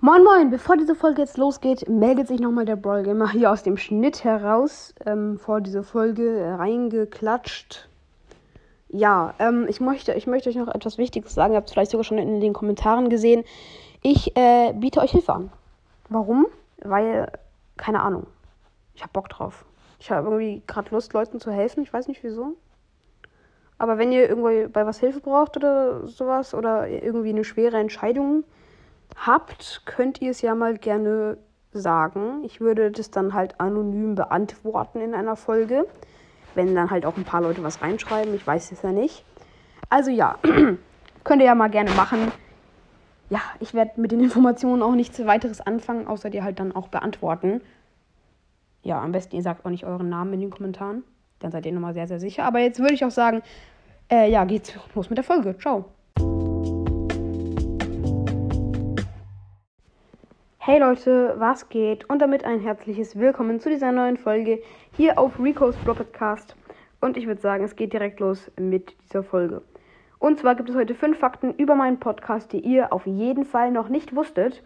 [0.00, 3.64] Moin Moin, bevor diese Folge jetzt losgeht, meldet sich nochmal der Brawl Gamer hier aus
[3.64, 7.88] dem Schnitt heraus, ähm, vor diese Folge reingeklatscht.
[8.90, 11.90] Ja, ähm, ich, möchte, ich möchte euch noch etwas Wichtiges sagen, ihr habt es vielleicht
[11.90, 13.42] sogar schon in den Kommentaren gesehen.
[14.00, 15.50] Ich äh, biete euch Hilfe an.
[16.08, 16.46] Warum?
[16.80, 17.32] Weil,
[17.76, 18.28] keine Ahnung,
[18.94, 19.64] ich habe Bock drauf.
[19.98, 22.54] Ich habe irgendwie gerade Lust, Leuten zu helfen, ich weiß nicht wieso.
[23.78, 28.44] Aber wenn ihr irgendwie bei was Hilfe braucht oder sowas oder irgendwie eine schwere Entscheidung
[29.16, 31.38] habt, könnt ihr es ja mal gerne
[31.72, 32.42] sagen.
[32.44, 35.86] Ich würde das dann halt anonym beantworten in einer Folge.
[36.54, 38.34] Wenn dann halt auch ein paar Leute was reinschreiben.
[38.34, 39.24] Ich weiß es ja nicht.
[39.90, 40.38] Also ja,
[41.24, 42.32] könnt ihr ja mal gerne machen.
[43.30, 46.88] Ja, ich werde mit den Informationen auch nichts weiteres anfangen, außer dir halt dann auch
[46.88, 47.60] beantworten.
[48.82, 51.04] Ja, am besten ihr sagt auch nicht euren Namen in den Kommentaren.
[51.40, 52.44] Dann seid ihr nochmal sehr, sehr sicher.
[52.44, 53.42] Aber jetzt würde ich auch sagen,
[54.10, 55.56] äh, ja, geht's los mit der Folge.
[55.58, 55.84] Ciao.
[60.70, 62.10] Hey Leute, was geht?
[62.10, 64.60] Und damit ein herzliches Willkommen zu dieser neuen Folge
[64.94, 66.56] hier auf Rico's Bro Podcast.
[67.00, 69.62] Und ich würde sagen, es geht direkt los mit dieser Folge.
[70.18, 73.70] Und zwar gibt es heute fünf Fakten über meinen Podcast, die ihr auf jeden Fall
[73.70, 74.62] noch nicht wusstet.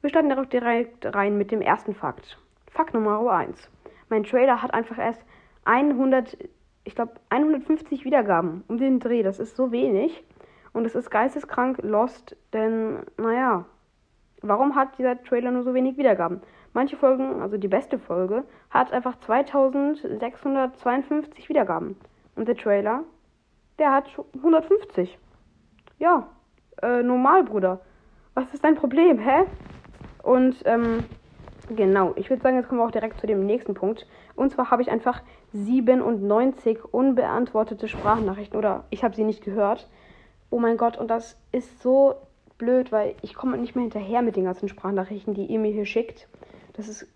[0.00, 2.38] Wir starten direkt rein mit dem ersten Fakt.
[2.70, 3.68] Fakt Nummer 1.
[4.08, 5.22] Mein Trailer hat einfach erst
[5.66, 6.38] 100,
[6.84, 9.22] ich glaube 150 Wiedergaben um den Dreh.
[9.22, 10.24] Das ist so wenig.
[10.72, 13.66] Und es ist geisteskrank lost, denn, naja,
[14.42, 16.42] warum hat dieser Trailer nur so wenig Wiedergaben?
[16.74, 21.96] Manche Folgen, also die beste Folge, hat einfach 2652 Wiedergaben.
[22.34, 23.04] Und der Trailer,
[23.78, 25.18] der hat 150.
[25.98, 26.28] Ja,
[26.82, 27.80] äh, normal, Bruder.
[28.34, 29.44] Was ist dein Problem, hä?
[30.22, 31.04] Und, ähm,
[31.68, 34.06] genau, ich würde sagen, jetzt kommen wir auch direkt zu dem nächsten Punkt.
[34.34, 39.88] Und zwar habe ich einfach 97 unbeantwortete Sprachnachrichten oder ich habe sie nicht gehört.
[40.48, 42.14] Oh mein Gott, und das ist so
[42.58, 45.86] blöd, weil ich komme nicht mehr hinterher mit den ganzen Sprachnachrichten, die ihr mir hier
[45.86, 46.28] schickt.
[46.74, 47.06] Das ist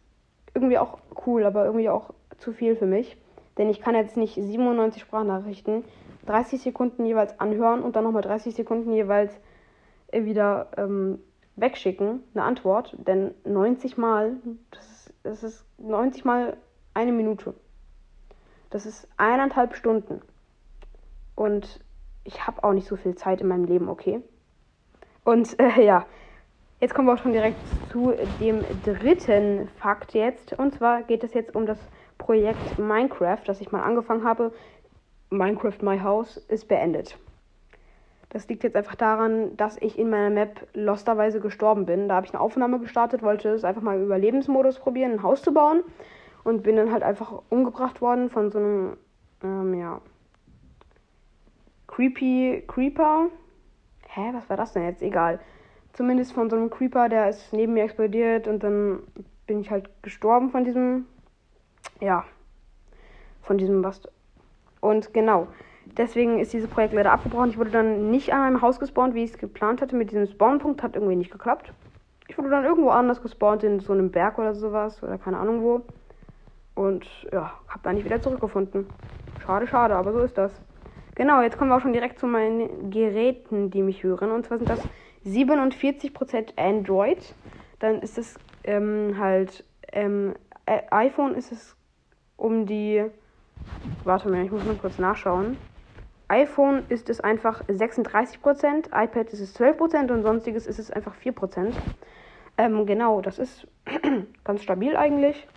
[0.55, 3.17] irgendwie auch cool, aber irgendwie auch zu viel für mich.
[3.59, 5.85] Denn ich kann jetzt nicht 97 Sprachnachrichten
[6.27, 9.33] 30 Sekunden jeweils anhören und dann nochmal 30 Sekunden jeweils
[10.13, 11.21] wieder ähm,
[11.57, 12.97] wegschicken, eine Antwort.
[13.07, 14.37] Denn 90 Mal,
[14.71, 16.57] das ist, das ist 90 Mal
[16.95, 17.55] eine Minute.
[18.71, 20.21] Das ist eineinhalb Stunden.
[21.35, 21.81] Und
[22.25, 24.21] ich habe auch nicht so viel Zeit in meinem Leben, okay?
[25.27, 26.07] Und äh, ja,
[26.81, 27.59] jetzt kommen wir auch schon direkt
[27.91, 30.53] zu dem dritten Fakt jetzt.
[30.53, 31.81] Und zwar geht es jetzt um das
[32.17, 34.53] Projekt Minecraft, das ich mal angefangen habe.
[35.31, 37.19] Minecraft My House ist beendet.
[38.29, 42.09] Das liegt jetzt einfach daran, dass ich in meiner Map losterweise gestorben bin.
[42.09, 45.43] Da habe ich eine Aufnahme gestartet, wollte es einfach mal im Überlebensmodus probieren, ein Haus
[45.43, 45.83] zu bauen.
[46.45, 48.97] Und bin dann halt einfach umgebracht worden von so einem,
[49.43, 50.01] ähm, ja,
[51.89, 53.27] creepy Creeper.
[54.17, 55.03] Hä, was war das denn jetzt?
[55.03, 55.41] Egal.
[55.93, 59.01] Zumindest von so einem Creeper, der ist neben mir explodiert und dann
[59.47, 61.05] bin ich halt gestorben von diesem,
[62.01, 62.25] ja,
[63.43, 64.01] von diesem was.
[64.81, 65.49] Und genau,
[65.99, 67.51] deswegen ist dieses Projekt leider abgebrochen.
[67.51, 69.95] Ich wurde dann nicht an einem Haus gespawnt, wie ich es geplant hatte.
[69.95, 71.75] Mit diesem Spawnpunkt hat irgendwie nicht geklappt.
[72.27, 75.61] Ich wurde dann irgendwo anders gespawnt, in so einem Berg oder sowas, oder keine Ahnung
[75.61, 75.83] wo.
[76.75, 78.87] Und ja, hab da nicht wieder zurückgefunden.
[79.45, 80.59] Schade, schade, aber so ist das.
[81.17, 84.31] Genau, jetzt kommen wir auch schon direkt zu meinen Geräten, die mich hören.
[84.31, 84.87] Und zwar sind das
[85.25, 87.35] 47% Android.
[87.79, 90.35] Dann ist es ähm, halt ähm,
[90.67, 91.75] iPhone ist es
[92.37, 93.05] um die.
[94.05, 95.57] Warte mal, ich muss mal kurz nachschauen.
[96.29, 101.73] iPhone ist es einfach 36%, iPad ist es 12% und sonstiges ist es einfach 4%.
[102.59, 103.67] Ähm, genau, das ist
[104.45, 105.49] ganz stabil eigentlich.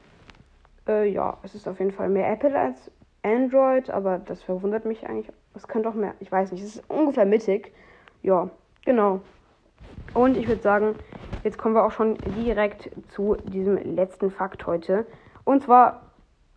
[0.87, 2.91] Äh, ja, es ist auf jeden Fall mehr Apple als
[3.23, 5.31] Android, aber das verwundert mich eigentlich.
[5.55, 7.73] Es könnte auch mehr, ich weiß nicht, es ist ungefähr mittig.
[8.21, 8.49] Ja,
[8.85, 9.21] genau.
[10.13, 10.95] Und ich würde sagen,
[11.43, 15.05] jetzt kommen wir auch schon direkt zu diesem letzten Fakt heute.
[15.43, 16.01] Und zwar,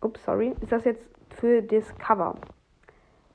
[0.01, 2.35] ups, sorry, ist das jetzt für das Cover.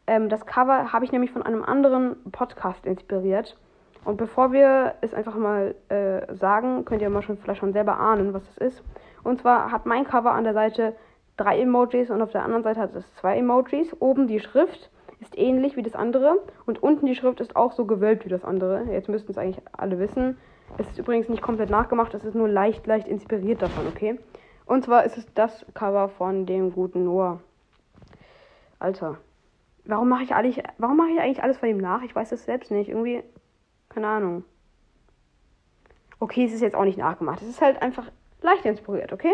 [0.07, 3.57] Ähm, das Cover habe ich nämlich von einem anderen Podcast inspiriert.
[4.05, 7.99] Und bevor wir es einfach mal äh, sagen, könnt ihr mal schon vielleicht schon selber
[7.99, 8.83] ahnen, was das ist.
[9.23, 10.95] Und zwar hat mein Cover an der Seite
[11.39, 13.97] drei Emojis und auf der anderen Seite hat es zwei Emojis.
[14.01, 14.91] Oben die Schrift
[15.21, 18.45] ist ähnlich wie das andere und unten die Schrift ist auch so gewölbt wie das
[18.45, 18.85] andere.
[18.93, 20.37] Jetzt müssten es eigentlich alle wissen.
[20.77, 24.19] Es ist übrigens nicht komplett nachgemacht, es ist nur leicht, leicht inspiriert davon, okay?
[24.67, 27.41] Und zwar ist es das Cover von dem guten Noah.
[28.79, 29.17] Alter.
[29.85, 32.03] Warum mache ich, eigentlich, ich eigentlich alles von ihm nach?
[32.03, 32.91] Ich weiß es selbst nicht.
[32.91, 33.23] Irgendwie,
[33.89, 34.45] keine Ahnung.
[36.21, 37.41] Okay, es ist jetzt auch nicht nachgemacht.
[37.41, 38.11] Es ist halt einfach
[38.43, 39.33] leicht inspiriert, okay?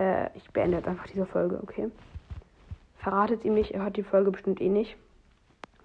[0.00, 1.90] Äh, ich beende jetzt einfach diese Folge, okay?
[2.98, 4.96] Verratet ihm nicht, er hört die Folge bestimmt eh nicht.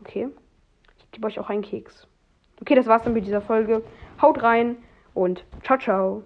[0.01, 0.29] Okay.
[0.97, 2.07] Ich gebe euch auch einen Keks.
[2.61, 3.83] Okay, das war's dann mit dieser Folge.
[4.21, 4.77] Haut rein
[5.13, 6.23] und ciao, ciao.